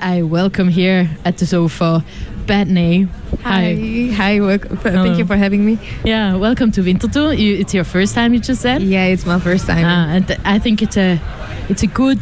I 0.00 0.22
welcome 0.22 0.68
here 0.68 1.10
at 1.24 1.38
the 1.38 1.46
sofa 1.46 2.04
Batney. 2.46 3.08
Hi. 3.42 4.10
Hi. 4.14 4.40
Welcome. 4.40 4.76
Thank 4.78 5.18
you 5.18 5.26
for 5.26 5.36
having 5.36 5.64
me. 5.64 5.78
Yeah, 6.04 6.36
welcome 6.36 6.70
to 6.72 6.82
Winterthur. 6.82 7.36
You, 7.36 7.56
it's 7.56 7.74
your 7.74 7.84
first 7.84 8.14
time, 8.14 8.32
you 8.32 8.40
just 8.40 8.62
said. 8.62 8.82
Yeah, 8.82 9.04
it's 9.06 9.26
my 9.26 9.38
first 9.38 9.66
time. 9.66 9.84
Ah, 9.84 10.08
and 10.14 10.36
I 10.44 10.58
think 10.58 10.82
it's 10.82 10.96
a 10.96 11.20
it's 11.68 11.82
a 11.82 11.86
good 11.86 12.20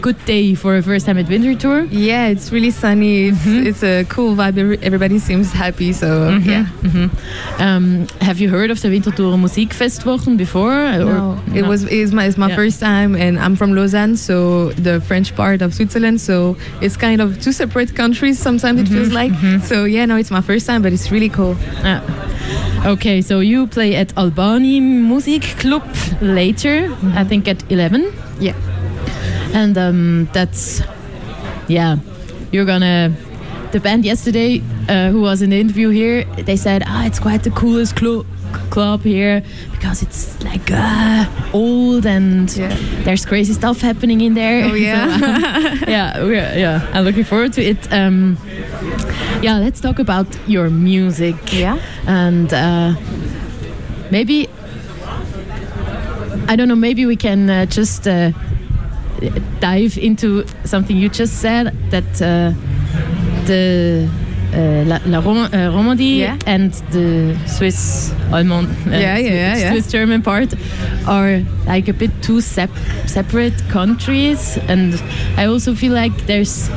good 0.00 0.16
day 0.24 0.54
for 0.54 0.76
a 0.76 0.82
first 0.82 1.06
time 1.06 1.18
at 1.18 1.26
Winterthur. 1.26 1.88
Yeah, 1.90 2.26
it's 2.28 2.52
really 2.52 2.70
sunny. 2.70 3.28
It's, 3.28 3.44
Mhm. 3.44 3.66
it's 3.66 3.82
a 3.82 4.04
cool 4.08 4.34
vibe. 4.36 4.58
Everybody 4.82 5.18
seems 5.18 5.52
happy. 5.52 5.92
So 5.92 6.06
Mhm, 6.30 6.44
yeah. 6.46 6.66
mhm. 6.82 7.10
Um, 7.60 8.06
have 8.20 8.38
you 8.40 8.48
heard 8.50 8.70
of 8.70 8.80
the 8.82 8.88
Winterthur 8.88 9.36
Musikfestwochen 9.36 10.36
before? 10.36 10.72
or- 10.72 11.04
No, 11.18 11.38
it 11.54 11.62
No. 11.62 11.68
was 11.68 11.84
it's 11.84 12.12
my 12.12 12.24
it's 12.26 12.36
my 12.38 12.48
Yeah. 12.48 12.56
first 12.56 12.80
time, 12.80 13.14
and 13.16 13.38
I'm 13.38 13.56
from 13.56 13.74
Lausanne, 13.74 14.16
so 14.16 14.70
the 14.82 15.00
French 15.00 15.34
part 15.34 15.62
of 15.62 15.74
Switzerland. 15.74 16.20
So 16.20 16.56
it's 16.80 16.96
kind 16.96 17.20
of 17.20 17.40
two 17.40 17.52
separate 17.52 17.94
countries. 17.94 18.38
Sometimes 18.38 18.80
it 18.80 18.88
feels 18.88 19.12
like. 19.12 19.32
So 19.64 19.84
yeah, 19.84 20.04
no, 20.06 20.16
it's 20.16 20.30
my 20.30 20.42
first 20.42 20.66
time, 20.66 20.82
but 20.82 20.92
it's 20.92 21.10
really 21.10 21.28
cool. 21.30 21.56
Ah. 21.84 22.00
Okay, 22.86 23.20
so 23.22 23.40
you 23.40 23.66
play 23.66 23.96
at 23.96 24.12
Albani 24.16 24.80
Musikclub 24.80 25.82
later, 26.20 26.76
I 27.16 27.24
think 27.24 27.48
at 27.48 27.62
11. 27.70 28.02
Yeah. 28.38 28.52
And 29.56 29.76
um, 29.78 30.28
that's, 30.34 30.82
yeah, 31.66 31.96
you're 32.52 32.66
gonna. 32.66 33.12
The 33.72 33.80
band 33.80 34.04
yesterday, 34.04 34.62
uh, 34.88 35.10
who 35.10 35.20
was 35.22 35.40
in 35.42 35.50
the 35.50 35.58
interview 35.58 35.88
here, 35.88 36.24
they 36.44 36.56
said, 36.56 36.82
ah, 36.86 37.06
it's 37.06 37.18
quite 37.18 37.42
the 37.42 37.50
coolest 37.50 37.96
clu- 37.96 38.24
club 38.70 39.00
here 39.02 39.42
because 39.72 40.02
it's 40.02 40.42
like 40.44 40.70
uh, 40.70 41.24
old 41.52 42.06
and 42.06 42.54
Yeah. 42.56 42.68
there's 43.04 43.24
crazy 43.26 43.52
stuff 43.54 43.80
happening 43.80 44.20
in 44.20 44.34
there. 44.34 44.64
Oh 44.64 44.74
yeah. 44.74 45.18
So, 45.18 45.26
um, 45.26 45.78
yeah, 45.88 46.22
we're, 46.22 46.58
yeah, 46.58 46.88
I'm 46.94 47.04
looking 47.04 47.24
forward 47.24 47.52
to 47.54 47.62
it. 47.62 47.92
Um, 47.92 48.36
yeah, 49.42 49.58
let's 49.58 49.80
talk 49.80 49.98
about 49.98 50.26
your 50.46 50.70
music. 50.70 51.36
Yeah. 51.52 51.78
And 52.06 52.52
uh, 52.54 52.94
maybe, 54.10 54.48
I 56.48 56.54
don't 56.56 56.68
know, 56.68 56.76
maybe 56.76 57.04
we 57.06 57.16
can 57.16 57.50
uh, 57.50 57.66
just 57.66 58.06
uh, 58.06 58.30
dive 59.60 59.98
into 59.98 60.44
something 60.64 60.96
you 60.96 61.08
just 61.08 61.40
said 61.40 61.74
that 61.90 62.04
uh, 62.22 62.52
the 63.46 64.08
uh, 64.54 64.84
La, 64.86 64.98
La 65.06 65.18
Rom- 65.20 65.38
uh, 65.52 65.70
Romandie 65.72 66.18
Yeah. 66.18 66.38
and 66.46 66.72
the 66.92 67.36
Swiss 67.46 68.12
uh, 68.32 68.36
yeah, 68.90 69.54
yeah. 69.56 69.70
Swiss 69.72 69.90
German 69.90 70.22
part 70.22 70.54
are 71.06 71.42
like 71.66 71.88
a 71.88 71.92
bit 71.92 72.10
two 72.22 72.40
sep- 72.40 72.70
separate 73.06 73.56
countries, 73.68 74.58
and 74.68 74.94
I 75.36 75.46
also 75.46 75.74
feel 75.74 75.92
like 75.92 76.26
there's 76.26 76.68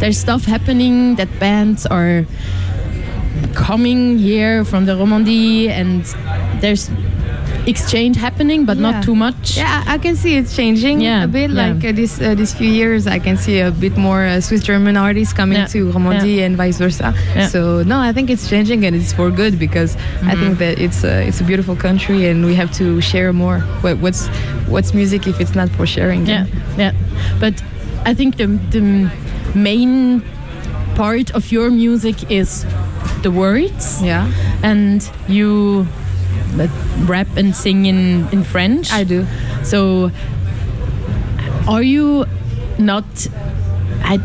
there's 0.00 0.18
stuff 0.18 0.44
happening 0.44 1.16
that 1.16 1.28
bands 1.38 1.86
are 1.86 2.24
coming 3.54 4.18
here 4.18 4.64
from 4.64 4.86
the 4.86 4.92
Romandie, 4.92 5.68
and 5.68 6.04
there's 6.60 6.90
exchange 7.66 8.16
happening, 8.16 8.64
but 8.64 8.76
Yeah. 8.76 8.90
not 8.90 9.04
too 9.04 9.14
much. 9.14 9.56
Yeah, 9.56 9.82
I 9.86 9.94
I 9.96 9.98
can 9.98 10.14
see 10.16 10.32
it 10.40 10.46
changing 10.60 11.00
Yeah, 11.00 11.24
a 11.24 11.26
bit. 11.28 11.50
yeah. 11.50 11.62
Like 11.62 11.84
uh, 11.88 11.92
this, 12.00 12.20
uh, 12.20 12.34
these 12.40 12.52
few 12.54 12.70
years, 12.70 13.06
I 13.06 13.18
can 13.18 13.36
see 13.36 13.56
a 13.60 13.70
bit 13.70 13.96
more 13.96 14.22
uh, 14.24 14.40
Swiss 14.40 14.62
German 14.62 14.96
artists 14.96 15.32
coming 15.34 15.64
to 15.74 15.78
Romandie 15.92 16.38
and 16.46 16.56
vice 16.56 16.78
versa. 16.78 17.08
So 17.50 17.82
no, 17.92 17.98
I 18.08 18.12
think 18.12 18.30
it's 18.30 18.48
changing 18.48 18.84
and 18.86 18.94
it's 18.96 19.12
for 19.12 19.30
good 19.30 19.54
because 19.58 19.90
I 19.96 19.98
Mm-hmm. 20.00 20.40
think 20.42 20.58
that 20.58 20.74
it's 20.78 21.00
a 21.04 21.14
it's 21.28 21.40
a 21.40 21.44
beautiful 21.44 21.76
country 21.76 22.28
and 22.30 22.44
we 22.44 22.54
have 22.56 22.70
to 22.80 23.00
share 23.00 23.32
more. 23.32 23.58
What, 23.82 23.96
what's 24.04 24.28
what's 24.72 24.90
music 24.94 25.26
if 25.26 25.40
it's 25.40 25.54
not 25.60 25.68
for 25.76 25.86
sharing? 25.86 26.26
Yeah, 26.26 26.44
yeah. 26.78 26.92
But 27.40 27.54
I 28.10 28.14
think 28.14 28.36
the 28.36 28.46
the 28.70 28.82
main 29.54 30.22
part 30.94 31.30
of 31.34 31.50
your 31.52 31.70
music 31.70 32.16
is 32.30 32.64
the 33.22 33.30
words, 33.30 34.00
Yeah, 34.02 34.26
and 34.62 35.00
you 35.28 35.86
rap 37.08 37.28
and 37.36 37.54
sing 37.54 37.86
in 37.86 38.26
in 38.32 38.44
French. 38.44 38.92
I 38.92 39.04
do. 39.04 39.26
So, 39.62 40.10
are 41.68 41.82
you 41.82 42.24
not 42.78 43.04
a 44.04 44.18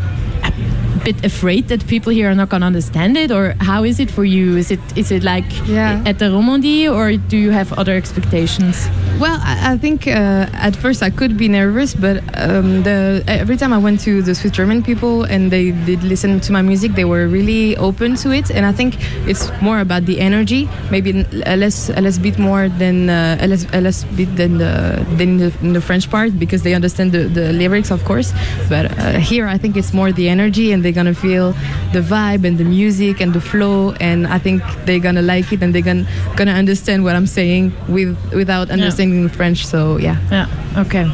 bit 1.04 1.26
afraid 1.26 1.68
that 1.70 1.86
people 1.88 2.12
here 2.14 2.30
are 2.30 2.36
not 2.36 2.50
going 2.50 2.62
to 2.62 2.68
understand 2.68 3.18
it, 3.18 3.32
or 3.32 3.56
how 3.60 3.84
is 3.84 4.00
it 4.00 4.12
for 4.12 4.24
you? 4.24 4.58
Is 4.58 4.72
it 4.72 4.80
is 4.96 5.12
it 5.12 5.24
like 5.24 5.46
Yeah. 5.68 6.02
at 6.06 6.20
the 6.20 6.26
Romandie, 6.26 6.88
or 6.92 7.18
do 7.18 7.38
you 7.38 7.52
have 7.52 7.74
other 7.74 7.96
expectations? 7.96 8.88
Well, 9.20 9.40
I, 9.44 9.74
I 9.74 9.78
think 9.78 10.08
uh, 10.08 10.48
at 10.54 10.76
first 10.76 11.04
I 11.04 11.12
could 11.12 11.38
be 11.38 11.48
nervous, 11.48 11.94
but 11.94 12.24
um, 12.42 12.82
the 12.82 13.24
every 13.28 13.56
time 13.56 13.72
I 13.72 13.78
went 13.78 14.00
to 14.02 14.24
the 14.24 14.34
Swiss 14.34 14.52
German 14.52 14.82
people 14.82 15.24
and 15.26 15.52
they 15.52 15.72
did 15.86 16.04
listen 16.04 16.40
to 16.40 16.52
my 16.52 16.64
music, 16.64 16.94
they 16.94 17.06
were 17.06 17.28
really 17.28 17.78
open 17.78 18.16
to 18.24 18.32
it, 18.32 18.50
and 18.50 18.66
I 18.66 18.72
think 18.72 18.96
it's 19.28 19.52
more 19.62 19.80
about 19.80 20.06
the 20.06 20.20
energy, 20.20 20.68
maybe 20.90 21.24
a 21.46 21.56
less 21.56 21.90
a 21.90 22.02
less 22.02 22.18
bit 22.18 22.40
more 22.40 22.68
than 22.68 23.10
uh, 23.12 23.38
a 23.42 23.48
less 23.48 23.66
a 23.74 23.82
less 23.82 24.04
bit 24.18 24.36
than 24.36 24.58
the 24.58 25.06
than 25.18 25.38
the, 25.38 25.54
in 25.62 25.74
the 25.74 25.82
French 25.82 26.10
part 26.10 26.40
because 26.40 26.64
they 26.64 26.74
understand 26.74 27.12
the, 27.12 27.28
the 27.28 27.54
lyrics, 27.54 27.92
of 27.92 28.04
course. 28.06 28.34
But 28.70 28.98
uh, 28.98 29.20
here, 29.20 29.46
I 29.46 29.58
think 29.60 29.78
it's 29.78 29.94
more 29.94 30.12
the 30.12 30.30
energy, 30.30 30.72
and 30.72 30.84
they're 30.84 30.98
gonna 30.98 31.14
feel 31.14 31.52
the 31.94 32.02
vibe 32.02 32.44
and 32.44 32.58
the 32.58 32.66
music 32.66 33.22
and 33.22 33.34
the 33.34 33.42
flow, 33.42 33.92
and 34.00 34.26
I 34.26 34.40
think 34.40 34.64
they're 34.86 35.00
gonna 35.00 35.22
like 35.22 35.52
it, 35.54 35.62
and 35.62 35.76
they're 35.76 35.84
gonna 35.84 36.08
gonna 36.38 36.54
understand 36.54 37.04
what 37.04 37.16
I'm 37.16 37.28
saying 37.28 37.72
with 37.88 38.18
without 38.34 38.72
understanding 38.72 39.01
French. 39.30 39.66
So 39.66 39.98
yeah. 39.98 40.18
Yeah. 40.32 40.48
Okay. 40.78 41.10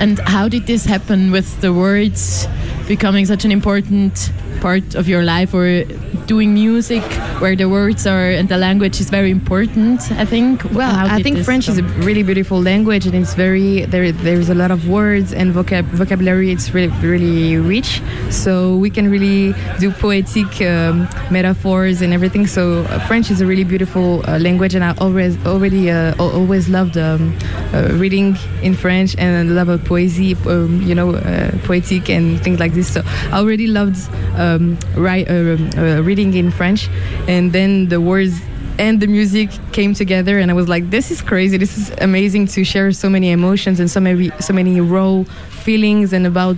And 0.00 0.18
how 0.20 0.48
did 0.48 0.66
this 0.66 0.84
happen 0.84 1.30
with 1.30 1.60
the 1.60 1.72
words 1.72 2.46
becoming 2.88 3.26
such 3.26 3.44
an 3.44 3.52
important 3.52 4.32
part 4.60 4.94
of 4.94 5.08
your 5.08 5.22
life, 5.22 5.54
or 5.54 5.84
doing 6.26 6.54
music 6.54 7.02
where 7.40 7.56
the 7.56 7.68
words 7.68 8.06
are 8.06 8.30
and 8.30 8.48
the 8.48 8.56
language 8.56 9.00
is 9.00 9.10
very 9.10 9.30
important? 9.30 10.10
I 10.12 10.24
think. 10.24 10.64
Well, 10.72 10.94
How 10.94 11.16
I 11.16 11.22
think 11.22 11.44
French 11.44 11.68
is 11.68 11.78
a 11.78 11.82
really 12.04 12.22
beautiful 12.22 12.60
language, 12.60 13.06
and 13.06 13.14
it's 13.14 13.34
very 13.34 13.84
there. 13.86 14.12
There's 14.12 14.50
a 14.50 14.54
lot 14.54 14.70
of 14.70 14.88
words 14.88 15.32
and 15.32 15.52
vocab 15.54 15.84
vocabulary. 15.96 16.50
It's 16.50 16.74
really 16.74 16.92
really 17.02 17.56
rich, 17.56 18.00
so 18.30 18.76
we 18.76 18.90
can 18.90 19.10
really 19.10 19.54
do 19.78 19.90
poetic 19.90 20.60
um, 20.62 21.08
metaphors 21.30 22.02
and 22.02 22.12
everything. 22.12 22.46
So 22.46 22.82
uh, 22.82 22.98
French 23.06 23.30
is 23.30 23.40
a 23.40 23.46
really 23.46 23.64
beautiful 23.64 24.22
uh, 24.28 24.38
language, 24.38 24.74
and 24.74 24.84
I 24.84 24.94
always 24.98 25.36
already 25.46 25.90
uh, 25.90 26.14
always 26.18 26.68
loved 26.68 26.96
um, 26.96 27.36
uh, 27.74 27.88
reading 27.92 28.36
in 28.62 28.74
French 28.74 29.16
and 29.18 29.54
love 29.54 29.68
of 29.68 29.80
poesy, 29.82 30.34
um, 30.46 30.80
you 30.82 30.94
know, 30.94 31.14
uh, 31.14 31.50
poetic 31.64 32.08
and 32.10 32.40
things 32.42 32.58
like 32.60 32.74
this. 32.74 32.92
So 32.92 33.02
I 33.32 33.38
already 33.38 33.66
loved 33.66 33.96
um, 34.56 34.78
write, 34.96 35.28
uh, 35.28 35.34
um, 35.34 35.70
uh, 35.76 36.02
reading 36.02 36.34
in 36.34 36.50
French, 36.50 36.88
and 37.28 37.52
then 37.52 37.88
the 37.88 38.00
words 38.00 38.40
and 38.80 38.98
the 38.98 39.06
music 39.06 39.50
came 39.72 39.92
together 39.92 40.38
and 40.38 40.50
I 40.50 40.54
was 40.54 40.66
like 40.66 40.88
this 40.88 41.10
is 41.10 41.20
crazy. 41.20 41.58
This 41.58 41.76
is 41.76 41.90
amazing 42.00 42.46
to 42.48 42.64
share 42.64 42.90
so 42.92 43.10
many 43.10 43.30
emotions 43.30 43.78
and 43.78 43.90
so 43.90 44.00
many 44.00 44.30
so 44.40 44.54
many 44.54 44.80
raw 44.80 45.24
feelings 45.64 46.14
and 46.14 46.26
about 46.26 46.56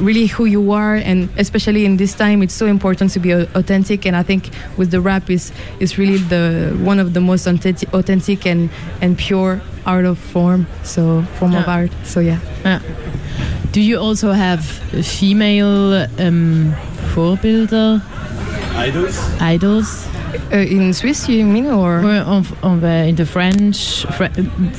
really 0.00 0.26
who 0.26 0.46
you 0.46 0.72
are. 0.72 0.96
And 0.96 1.28
especially 1.38 1.84
in 1.84 1.96
this 1.96 2.12
time 2.14 2.42
it's 2.42 2.54
so 2.54 2.66
important 2.66 3.12
to 3.12 3.20
be 3.20 3.30
authentic. 3.30 4.04
And 4.04 4.16
I 4.16 4.24
think 4.24 4.50
with 4.76 4.90
the 4.90 5.00
rap 5.00 5.30
is 5.30 5.52
is 5.78 5.96
really 5.96 6.18
the 6.18 6.76
one 6.82 6.98
of 6.98 7.14
the 7.14 7.20
most 7.20 7.46
authentic, 7.46 7.94
authentic 7.94 8.46
and 8.46 8.68
and 9.00 9.16
pure 9.16 9.60
art 9.86 10.06
of 10.06 10.18
form. 10.18 10.66
So 10.82 11.22
form 11.38 11.54
of 11.54 11.68
art. 11.68 11.92
So 12.02 12.18
yeah. 12.18 12.40
Yeah. 12.64 12.80
Do 13.70 13.80
you 13.80 13.98
also 13.98 14.32
have 14.32 14.64
female 14.64 16.06
um, 16.18 16.74
Vorbilder, 17.14 18.02
Idols? 18.74 19.16
idols, 19.40 20.06
uh, 20.52 20.56
in 20.56 20.92
Swiss 20.92 21.28
you 21.28 21.44
mean 21.44 21.66
or 21.66 22.00
or 22.02 22.10
on, 22.10 22.44
on 22.62 22.80
the, 22.80 23.06
in 23.06 23.14
the 23.14 23.24
French 23.24 24.04
Fr 24.16 24.24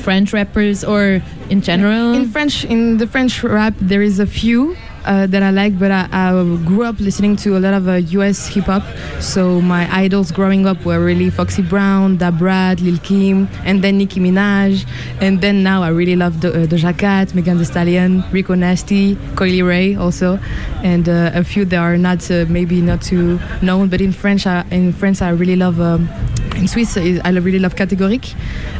French 0.04 0.32
rappers, 0.34 0.84
or 0.84 1.22
in 1.48 1.62
general? 1.62 2.12
In 2.12 2.28
French, 2.28 2.64
in 2.64 2.98
the 2.98 3.06
French 3.06 3.42
rap, 3.42 3.74
there 3.80 4.02
is 4.02 4.18
a 4.20 4.26
few 4.26 4.76
uh, 5.06 5.26
that 5.26 5.42
I 5.42 5.50
like, 5.50 5.78
but 5.78 5.90
I, 5.90 6.08
I 6.12 6.32
grew 6.64 6.84
up 6.84 6.98
listening 7.00 7.36
to 7.36 7.56
a 7.56 7.60
lot 7.60 7.74
of 7.74 7.88
uh, 7.88 7.94
US 8.18 8.46
hip 8.48 8.64
hop. 8.64 8.82
So 9.20 9.60
my 9.60 9.88
idols 9.94 10.30
growing 10.30 10.66
up 10.66 10.84
were 10.84 11.02
really 11.02 11.30
Foxy 11.30 11.62
Brown, 11.62 12.16
Da 12.16 12.30
Brat, 12.30 12.80
Lil 12.80 12.98
Kim, 12.98 13.48
and 13.64 13.82
then 13.82 13.98
Nicki 13.98 14.20
Minaj. 14.20 14.86
And 15.20 15.40
then 15.40 15.62
now 15.62 15.82
I 15.82 15.88
really 15.88 16.16
love 16.16 16.40
the, 16.40 16.50
uh, 16.50 16.66
Doja 16.66 16.96
Cat, 16.96 17.34
Megan 17.34 17.58
Thee 17.58 17.64
Stallion, 17.64 18.24
Rico 18.32 18.54
Nasty, 18.54 19.16
Coi 19.34 19.50
Leray 19.50 19.98
also, 19.98 20.38
and 20.82 21.08
uh, 21.08 21.30
a 21.34 21.44
few 21.44 21.64
that 21.64 21.78
are 21.78 21.96
not 21.96 22.30
uh, 22.30 22.44
maybe 22.48 22.80
not 22.80 23.02
too 23.02 23.40
known. 23.62 23.88
But 23.88 24.00
in 24.00 24.12
French, 24.12 24.46
I, 24.46 24.64
in 24.70 24.92
France, 24.92 25.22
I 25.22 25.30
really 25.30 25.56
love. 25.56 25.80
Um, 25.80 26.08
in 26.56 26.68
Swiss, 26.68 26.96
I 26.96 27.30
really 27.30 27.58
love 27.58 27.74
KT 27.74 27.96
Gorique, 27.96 28.34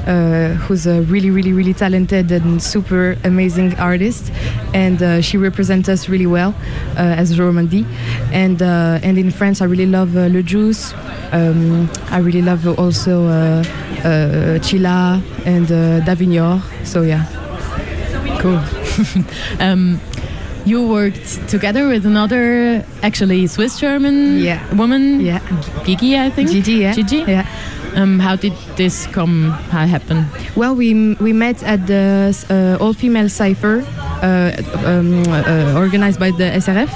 uh, 0.06 0.54
who's 0.64 0.86
a 0.86 1.02
really, 1.02 1.30
really, 1.30 1.52
really 1.52 1.74
talented 1.74 2.32
and 2.32 2.62
super 2.62 3.16
amazing 3.24 3.78
artist, 3.78 4.32
and 4.72 5.02
uh, 5.02 5.20
she 5.20 5.36
represents 5.36 5.88
us 5.88 6.08
really 6.08 6.26
well 6.26 6.54
uh, 6.96 7.20
as 7.20 7.38
Romandie. 7.38 7.86
And 8.32 8.62
uh, 8.62 9.00
and 9.02 9.18
in 9.18 9.30
France, 9.30 9.60
I 9.60 9.66
really 9.66 9.86
love 9.86 10.16
uh, 10.16 10.26
Le 10.26 10.42
Juiice. 10.42 10.94
Um, 11.32 11.90
I 12.10 12.18
really 12.18 12.42
love 12.42 12.66
also 12.78 13.26
uh, 13.26 13.62
Chilla 14.60 15.22
and 15.44 15.66
Davinhor. 16.06 16.62
So 16.84 17.02
yeah. 17.02 17.24
Cool. 18.40 18.60
um, 19.60 20.00
you 20.66 20.82
worked 20.86 21.48
together 21.48 21.88
with 21.88 22.04
another, 22.04 22.84
actually 23.02 23.46
Swiss 23.46 23.78
German 23.80 24.38
Yeah. 24.38 24.58
woman, 24.74 25.20
Yeah. 25.20 25.40
Gigi, 25.84 26.18
I 26.18 26.30
think. 26.30 26.50
Gigi, 26.50 26.72
yeah. 26.82 26.92
Gigi. 26.92 27.24
Yeah. 27.26 27.46
Um, 27.94 28.18
how 28.18 28.36
did 28.36 28.52
this 28.76 29.06
come? 29.06 29.50
How 29.70 29.86
happen? 29.86 30.26
Well, 30.54 30.74
we 30.76 31.16
we 31.18 31.32
met 31.32 31.62
at 31.62 31.86
the 31.86 32.34
uh, 32.50 32.76
all 32.84 32.92
female 32.92 33.28
cipher 33.30 33.82
uh, 34.22 34.52
um, 34.84 35.22
uh, 35.32 35.80
organized 35.80 36.18
by 36.20 36.30
the 36.30 36.44
SRF, 36.60 36.90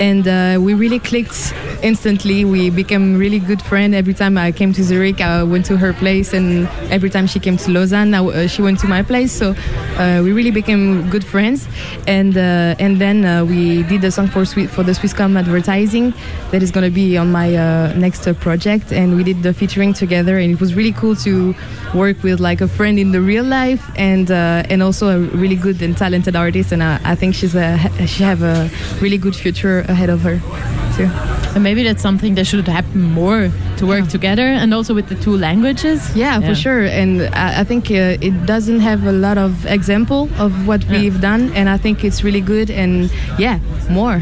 and 0.00 0.28
uh, 0.28 0.60
we 0.62 0.74
really 0.74 1.00
clicked 1.00 1.52
instantly. 1.84 2.44
We 2.44 2.70
became 2.70 3.16
really 3.18 3.38
good 3.38 3.62
friends. 3.62 3.94
Every 3.94 4.14
time 4.14 4.36
I 4.38 4.50
came 4.50 4.72
to 4.72 4.82
Zurich, 4.82 5.20
I 5.20 5.42
went 5.44 5.66
to 5.66 5.76
her 5.76 5.92
place, 5.92 6.32
and 6.32 6.66
every 6.90 7.10
time 7.10 7.26
she 7.26 7.38
came 7.38 7.56
to 7.58 7.70
Lausanne, 7.70 8.14
I, 8.14 8.24
uh, 8.24 8.46
she 8.48 8.62
went 8.62 8.80
to 8.80 8.88
my 8.88 9.02
place. 9.02 9.30
So 9.30 9.54
uh, 9.98 10.20
we 10.24 10.32
really 10.32 10.50
became 10.50 11.08
good 11.10 11.24
friends. 11.24 11.68
And 12.06 12.36
uh, 12.36 12.74
and 12.84 13.00
then 13.00 13.46
we 13.46 13.82
did 13.84 14.00
the 14.00 14.10
song 14.10 14.28
for 14.28 14.42
Swi- 14.42 14.68
for 14.68 14.82
the 14.82 14.92
Swisscom 14.92 15.38
advertising 15.38 16.14
that 16.50 16.62
is 16.62 16.70
going 16.70 16.84
to 16.84 16.94
be 16.94 17.16
on 17.16 17.30
my 17.30 17.48
next 17.94 18.26
project, 18.40 18.92
and 18.92 19.16
we 19.16 19.22
did 19.22 19.42
the 19.42 19.52
featuring 19.52 19.92
together, 19.92 20.38
and 20.38 20.50
it 20.52 20.60
was 20.60 20.74
really 20.74 20.92
cool 20.92 21.14
to 21.16 21.54
work 21.94 22.22
with 22.22 22.40
like 22.40 22.60
a 22.60 22.68
friend 22.68 22.98
in 22.98 23.12
the 23.12 23.20
real 23.20 23.44
life, 23.44 23.84
and 23.96 24.30
and 24.30 24.82
also 24.82 25.08
a 25.08 25.18
really 25.36 25.56
good 25.56 25.82
and 25.82 25.96
talented 25.96 26.34
artist, 26.36 26.72
and 26.72 26.82
I, 26.82 27.00
I 27.04 27.14
think 27.14 27.34
she's 27.34 27.54
a 27.54 27.78
she 28.06 28.22
have 28.24 28.42
a 28.42 28.70
really 29.00 29.18
good 29.18 29.36
future 29.36 29.80
ahead 29.80 30.10
of 30.10 30.20
her 30.22 30.40
too. 30.96 31.08
And 31.54 31.62
maybe 31.62 31.82
that's 31.84 32.02
something 32.02 32.34
that 32.36 32.46
should 32.46 32.66
happen 32.68 33.02
more 33.02 33.50
to 33.78 33.86
work 33.86 34.04
Yeah. 34.04 34.08
together, 34.16 34.46
and 34.46 34.72
also 34.74 34.94
with 34.94 35.08
the 35.08 35.14
two 35.16 35.36
languages. 35.36 36.00
Yeah, 36.16 36.40
for 36.40 36.54
sure. 36.54 36.84
And 36.84 37.22
I, 37.34 37.60
I 37.60 37.64
think 37.64 37.90
uh, 37.90 38.16
it 38.28 38.46
doesn't 38.46 38.80
have 38.80 39.04
a 39.06 39.12
lot 39.12 39.38
of 39.38 39.66
example 39.66 40.28
of 40.38 40.52
what 40.66 40.82
Yeah. 40.84 40.92
we've 41.00 41.20
done, 41.20 41.52
and 41.54 41.68
I 41.68 41.76
think 41.78 42.04
it's 42.04 42.22
really 42.24 42.40
good. 42.40 42.70
And 42.70 43.10
yeah, 43.38 43.58
more, 43.90 44.20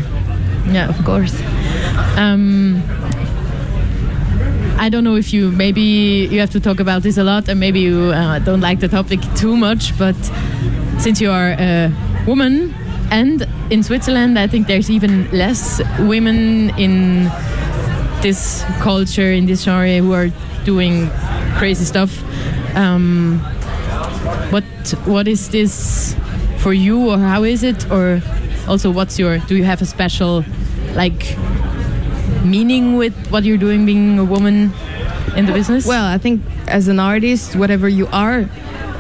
Yeah. 0.73 0.89
of 0.89 0.99
course. 1.05 1.35
Um, 2.17 2.83
I 4.79 4.89
don't 4.89 5.05
know 5.05 5.17
if 5.17 5.33
you 5.33 5.51
maybe 5.53 6.29
you 6.31 6.41
have 6.41 6.51
to 6.51 6.61
talk 6.61 6.81
about 6.81 7.03
this 7.03 7.17
a 7.19 7.23
lot, 7.25 7.49
and 7.49 7.61
maybe 7.61 7.81
you 7.81 8.11
uh, 8.13 8.39
don't 8.41 8.61
like 8.61 8.81
the 8.81 8.89
topic 8.89 9.21
too 9.37 9.57
much. 9.57 9.97
But 9.99 10.17
since 10.99 11.21
you 11.21 11.31
are 11.31 11.55
a 11.59 11.91
woman, 12.27 12.75
and 13.13 13.47
in 13.71 13.83
Switzerland, 13.83 14.39
I 14.39 14.47
think 14.47 14.67
there's 14.67 14.91
even 14.91 15.31
less 15.31 15.83
women 16.01 16.71
in 16.79 17.25
this 18.23 18.65
culture, 18.81 19.31
in 19.31 19.45
this 19.45 19.65
genre, 19.65 19.99
who 19.99 20.15
are 20.15 20.31
doing 20.65 21.11
crazy 21.59 21.85
stuff. 21.85 22.11
Um, 22.75 23.39
what 24.51 24.65
what 25.05 25.29
is 25.29 25.51
this 25.51 26.17
for 26.59 26.73
you, 26.73 27.11
or 27.11 27.19
how 27.19 27.45
is 27.45 27.63
it, 27.63 27.91
or 27.91 28.23
also 28.67 28.91
what's 28.91 29.19
your? 29.19 29.39
Do 29.39 29.57
you 29.57 29.65
have 29.65 29.83
a 29.83 29.87
special 29.87 30.43
like 30.95 31.37
meaning 32.43 32.97
with 32.97 33.15
what 33.31 33.45
you're 33.45 33.59
doing 33.59 33.85
being 33.85 34.19
a 34.19 34.25
woman 34.25 34.73
in 35.37 35.45
the 35.45 35.53
business? 35.53 35.87
Well, 35.87 36.07
I 36.07 36.17
think 36.17 36.41
as 36.67 36.89
an 36.89 36.99
artist, 36.99 37.57
whatever 37.57 37.89
you 37.91 38.07
are. 38.09 38.49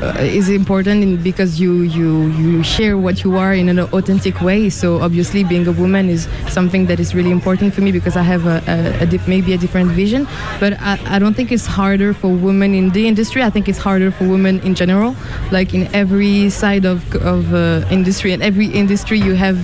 Uh, 0.03 0.13
is 0.19 0.49
important 0.49 1.23
because 1.23 1.61
you, 1.61 1.83
you 1.83 2.27
you 2.43 2.63
share 2.65 2.99
what 2.99 3.23
you 3.23 3.37
are 3.37 3.55
in 3.55 3.69
an 3.69 3.79
authentic 3.79 4.41
way. 4.43 4.69
So 4.69 5.01
obviously, 5.01 5.45
being 5.45 5.65
a 5.69 5.71
woman 5.71 6.09
is 6.09 6.27
something 6.49 6.87
that 6.87 6.99
is 6.99 7.15
really 7.15 7.31
important 7.31 7.73
for 7.73 7.83
me 7.83 7.93
because 7.93 8.17
I 8.17 8.23
have 8.23 8.45
a, 8.47 8.59
a, 8.67 9.05
a 9.05 9.07
dif- 9.07 9.29
maybe 9.29 9.53
a 9.53 9.59
different 9.59 9.93
vision. 9.93 10.27
But 10.59 10.73
I, 10.81 10.99
I 11.07 11.19
don't 11.21 11.35
think 11.35 11.53
it's 11.53 11.67
harder 11.67 12.13
for 12.15 12.35
women 12.35 12.75
in 12.75 12.91
the 12.91 13.07
industry. 13.07 13.45
I 13.45 13.51
think 13.51 13.69
it's 13.69 13.79
harder 13.79 14.11
for 14.11 14.27
women 14.27 14.59
in 14.67 14.75
general. 14.75 15.15
Like 15.53 15.73
in 15.73 15.87
every 15.95 16.51
side 16.51 16.85
of 16.85 16.99
of 17.23 17.55
uh, 17.55 17.87
industry 17.89 18.33
and 18.33 18.43
every 18.43 18.67
industry, 18.67 19.21
you 19.21 19.35
have 19.35 19.57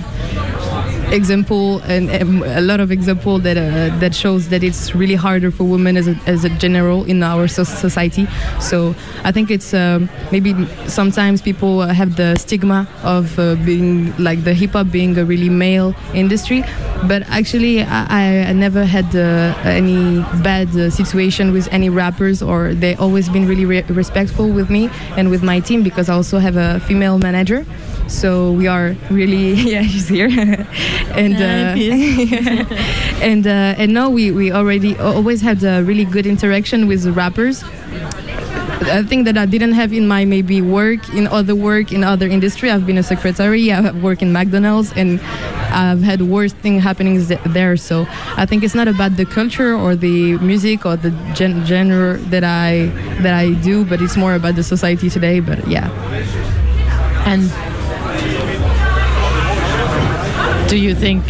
example 1.11 1.79
and 1.79 2.09
a 2.43 2.61
lot 2.61 2.79
of 2.79 2.91
example 2.91 3.39
that 3.39 3.57
uh, 3.57 3.95
that 3.99 4.13
shows 4.13 4.49
that 4.49 4.63
it's 4.63 4.93
really 4.95 5.15
harder 5.15 5.51
for 5.51 5.63
women 5.63 5.97
as 5.97 6.07
a, 6.07 6.15
as 6.27 6.43
a 6.45 6.49
general 6.49 7.03
in 7.05 7.23
our 7.23 7.47
so- 7.47 7.63
society. 7.63 8.27
So 8.59 8.95
i 9.23 9.31
think 9.31 9.49
it's 9.51 9.73
um, 9.73 10.09
maybe 10.31 10.53
sometimes 10.87 11.41
people 11.41 11.81
uh, 11.81 11.93
have 11.93 12.15
the 12.15 12.35
stigma 12.35 12.87
of 13.03 13.37
uh, 13.39 13.55
being 13.65 14.15
like 14.17 14.43
the 14.43 14.53
hip 14.53 14.71
hop 14.71 14.91
being 14.91 15.17
a 15.17 15.25
really 15.25 15.49
male 15.49 15.95
industry. 16.13 16.63
But 17.07 17.23
actually 17.29 17.81
i, 17.83 18.49
I 18.49 18.53
never 18.53 18.83
had 18.85 19.05
uh, 19.15 19.53
any 19.63 20.21
bad 20.43 20.67
uh, 20.75 20.89
situation 20.89 21.51
with 21.51 21.67
any 21.71 21.89
rappers 21.89 22.41
or 22.41 22.73
they 22.73 22.95
always 22.95 23.29
been 23.29 23.47
really 23.47 23.65
re- 23.65 23.83
respectful 23.89 24.49
with 24.49 24.69
me 24.69 24.89
and 25.17 25.29
with 25.29 25.43
my 25.43 25.59
team 25.59 25.81
because 25.83 26.09
i 26.09 26.13
also 26.13 26.39
have 26.39 26.57
a 26.57 26.79
female 26.81 27.17
manager 27.17 27.65
so 28.09 28.51
we 28.51 28.67
are 28.67 28.95
really 29.09 29.53
yeah 29.71 29.83
she's 29.83 30.07
here 30.07 30.27
and 31.15 31.35
uh, 31.35 31.75
and 33.21 33.47
uh, 33.47 33.75
and 33.77 33.93
now 33.93 34.09
we 34.09 34.31
we 34.31 34.51
already 34.51 34.97
always 34.97 35.41
had 35.41 35.63
a 35.63 35.83
really 35.83 36.05
good 36.05 36.25
interaction 36.25 36.87
with 36.87 37.03
the 37.03 37.11
rappers 37.11 37.63
a 38.89 39.03
thing 39.03 39.23
that 39.25 39.37
I 39.37 39.45
didn't 39.45 39.73
have 39.73 39.93
in 39.93 40.07
my 40.07 40.25
maybe 40.25 40.61
work 40.61 41.09
in 41.13 41.27
other 41.27 41.55
work 41.55 41.91
in 41.91 42.03
other 42.03 42.27
industry. 42.27 42.71
I've 42.71 42.85
been 42.85 42.97
a 42.97 43.03
secretary. 43.03 43.71
I 43.71 43.81
have 43.81 44.01
worked 44.01 44.21
in 44.21 44.31
McDonald's, 44.31 44.93
and 44.93 45.19
I've 45.71 46.01
had 46.01 46.21
worse 46.21 46.53
thing 46.53 46.79
happening 46.79 47.23
there. 47.47 47.77
So 47.77 48.05
I 48.37 48.45
think 48.45 48.63
it's 48.63 48.75
not 48.75 48.87
about 48.87 49.17
the 49.17 49.25
culture 49.25 49.75
or 49.75 49.95
the 49.95 50.37
music 50.39 50.85
or 50.85 50.95
the 50.95 51.11
gen- 51.33 51.65
genre 51.65 52.17
that 52.29 52.43
I 52.43 52.87
that 53.21 53.33
I 53.33 53.53
do, 53.61 53.85
but 53.85 54.01
it's 54.01 54.17
more 54.17 54.35
about 54.35 54.55
the 54.55 54.63
society 54.63 55.09
today. 55.09 55.39
But 55.39 55.67
yeah. 55.67 55.89
and 57.25 57.51
do 60.69 60.77
you 60.77 60.93
think 60.93 61.23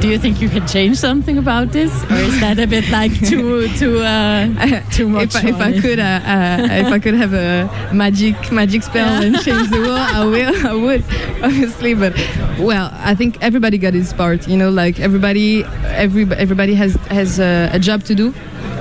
do 0.00 0.08
you 0.08 0.18
think 0.18 0.40
you 0.40 0.48
can 0.48 0.66
change 0.66 0.96
something 0.96 1.36
about 1.36 1.72
this, 1.72 1.92
or 2.04 2.14
is 2.14 2.40
that 2.40 2.58
a 2.58 2.66
bit 2.66 2.88
like 2.88 3.12
too 3.28 3.68
too 3.76 4.00
uh, 4.00 4.80
too 4.90 5.06
much? 5.06 5.34
if, 5.34 5.44
I, 5.44 5.48
if 5.48 5.60
I 5.60 5.80
could, 5.80 5.98
uh, 5.98 6.02
uh, 6.02 6.86
if 6.86 6.86
I 6.86 6.98
could 6.98 7.12
have 7.12 7.34
a 7.34 7.68
magic 7.92 8.50
magic 8.50 8.82
spell 8.82 9.22
and 9.22 9.38
change 9.44 9.68
the 9.68 9.80
world, 9.80 9.98
I 9.98 10.24
will. 10.24 10.66
I 10.66 10.72
would, 10.72 11.04
obviously. 11.42 11.92
But 11.92 12.14
well, 12.58 12.90
I 12.94 13.14
think 13.14 13.36
everybody 13.42 13.76
got 13.76 13.92
his 13.92 14.14
part. 14.14 14.48
You 14.48 14.56
know, 14.56 14.70
like 14.70 14.98
everybody, 14.98 15.64
every 15.84 16.24
everybody 16.32 16.74
has 16.74 16.94
has 17.10 17.38
a 17.38 17.78
job 17.78 18.04
to 18.04 18.14
do, 18.14 18.32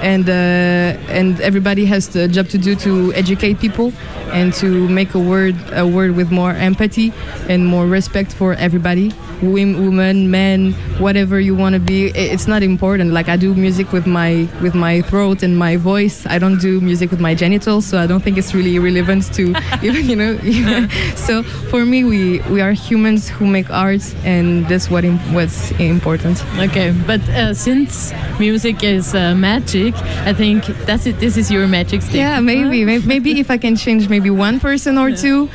and 0.01 0.29
uh, 0.29 1.11
and 1.11 1.41
everybody 1.41 1.83
has 1.85 2.07
the 2.07 2.29
job 2.29 2.47
to 2.49 2.57
do 2.57 2.75
to 2.75 3.13
educate 3.15 3.59
people 3.59 3.91
and 4.31 4.53
to 4.53 4.87
make 4.87 5.13
a 5.13 5.19
word 5.19 5.55
a 5.73 5.85
word 5.85 6.15
with 6.15 6.31
more 6.31 6.51
empathy 6.51 7.11
and 7.49 7.65
more 7.65 7.85
respect 7.85 8.31
for 8.31 8.53
everybody 8.53 9.11
women 9.41 10.29
men 10.29 10.73
whatever 10.99 11.39
you 11.39 11.55
want 11.55 11.73
to 11.73 11.79
be. 11.79 12.07
It's 12.07 12.47
not 12.47 12.63
important 12.63 13.11
like 13.11 13.29
i 13.29 13.37
do 13.37 13.53
music 13.53 13.91
with 13.91 14.05
my 14.05 14.47
with 14.61 14.75
my 14.75 15.01
throat 15.01 15.43
and 15.43 15.57
my 15.57 15.77
voice 15.77 16.25
i 16.27 16.37
don't 16.37 16.59
do 16.59 16.81
music 16.81 17.09
with 17.11 17.19
my 17.19 17.33
genitals 17.33 17.85
so 17.85 17.97
i 17.97 18.05
don't 18.07 18.21
think 18.21 18.37
it's 18.37 18.53
really 18.53 18.77
relevant 18.79 19.33
to 19.33 19.55
even 19.81 20.09
you 20.09 20.15
know 20.15 20.33
so 21.15 21.43
for 21.43 21.85
me 21.85 22.03
we 22.03 22.39
we 22.49 22.61
are 22.61 22.71
humans 22.73 23.29
who 23.29 23.45
make 23.47 23.69
art 23.69 24.03
and 24.25 24.67
that's 24.67 24.89
what 24.89 25.03
im- 25.05 25.33
what's 25.33 25.71
important 25.79 26.43
Okay, 26.59 26.93
but 27.07 27.21
uh, 27.29 27.53
since 27.53 28.13
music 28.39 28.83
is 28.83 29.15
uh, 29.15 29.33
magic, 29.35 29.95
I 30.25 30.33
think 30.33 30.65
that's 30.85 31.05
it. 31.05 31.19
This 31.19 31.37
is 31.37 31.49
your 31.49 31.67
magic 31.67 32.01
stick. 32.01 32.15
Yeah, 32.15 32.39
maybe, 32.41 32.85
maybe, 32.85 33.05
maybe 33.05 33.39
if 33.39 33.49
I 33.49 33.57
can 33.57 33.75
change 33.75 34.09
maybe 34.09 34.29
one 34.29 34.59
person 34.59 34.97
or 34.97 35.11
two, 35.15 35.49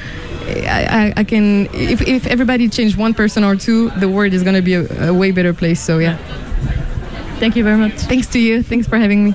I, 0.47 1.13
I, 1.17 1.25
can. 1.25 1.67
If, 1.73 2.03
if 2.03 2.27
everybody 2.27 2.69
change 2.69 2.97
one 2.97 3.15
person 3.15 3.45
or 3.45 3.57
two, 3.57 3.91
the 3.91 4.09
world 4.09 4.33
is 4.33 4.43
gonna 4.43 4.63
be 4.63 4.75
a, 4.75 5.09
a 5.09 5.15
way 5.15 5.31
better 5.31 5.53
place. 5.53 5.81
So 5.81 5.99
yeah. 5.99 6.17
Thank 7.39 7.57
you 7.57 7.65
very 7.65 7.77
much. 7.77 7.95
Thanks 7.95 8.29
to 8.29 8.39
you. 8.39 8.63
Thanks 8.63 8.87
for 8.87 8.97
having 8.97 9.25
me. 9.25 9.35